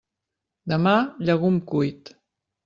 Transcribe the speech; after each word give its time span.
Demà, 0.73 0.93
llegum 1.31 1.61
cuit. 1.75 2.13